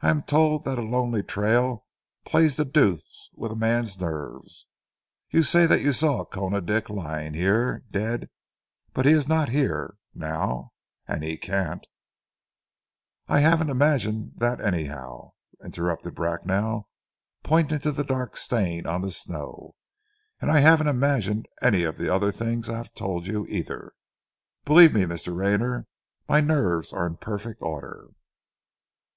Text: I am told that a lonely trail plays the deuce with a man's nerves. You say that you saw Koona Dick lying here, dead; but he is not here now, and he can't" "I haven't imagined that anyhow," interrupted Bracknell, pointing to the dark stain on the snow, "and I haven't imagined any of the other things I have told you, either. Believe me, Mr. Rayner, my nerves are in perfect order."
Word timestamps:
I 0.00 0.10
am 0.10 0.22
told 0.22 0.62
that 0.62 0.78
a 0.78 0.82
lonely 0.82 1.24
trail 1.24 1.84
plays 2.24 2.54
the 2.54 2.64
deuce 2.64 3.30
with 3.34 3.50
a 3.50 3.56
man's 3.56 3.98
nerves. 4.00 4.68
You 5.30 5.42
say 5.42 5.66
that 5.66 5.80
you 5.80 5.92
saw 5.92 6.24
Koona 6.24 6.60
Dick 6.64 6.88
lying 6.88 7.34
here, 7.34 7.82
dead; 7.90 8.30
but 8.92 9.06
he 9.06 9.10
is 9.10 9.26
not 9.26 9.48
here 9.48 9.96
now, 10.14 10.70
and 11.08 11.24
he 11.24 11.36
can't" 11.36 11.84
"I 13.26 13.40
haven't 13.40 13.68
imagined 13.68 14.34
that 14.36 14.60
anyhow," 14.60 15.32
interrupted 15.60 16.14
Bracknell, 16.14 16.88
pointing 17.42 17.80
to 17.80 17.90
the 17.90 18.04
dark 18.04 18.36
stain 18.36 18.86
on 18.86 19.00
the 19.00 19.10
snow, 19.10 19.74
"and 20.40 20.48
I 20.48 20.60
haven't 20.60 20.86
imagined 20.86 21.48
any 21.60 21.82
of 21.82 21.98
the 21.98 22.08
other 22.08 22.30
things 22.30 22.68
I 22.68 22.76
have 22.76 22.94
told 22.94 23.26
you, 23.26 23.44
either. 23.48 23.94
Believe 24.64 24.94
me, 24.94 25.06
Mr. 25.06 25.36
Rayner, 25.36 25.88
my 26.28 26.40
nerves 26.40 26.92
are 26.92 27.08
in 27.08 27.16
perfect 27.16 27.62
order." 27.62 28.10